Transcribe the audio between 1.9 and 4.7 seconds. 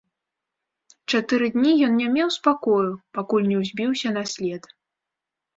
не меў спакою, пакуль не ўзбіўся на след.